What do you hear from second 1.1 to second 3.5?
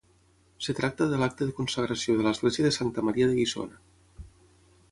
de l'acte de consagració de l'església de santa Maria de